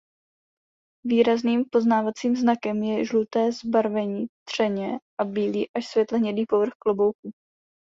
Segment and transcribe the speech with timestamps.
[1.05, 7.31] Výrazným poznávacím znakem je žluté zabarvení třeně a bílý až světle hnědý povrch klobouku.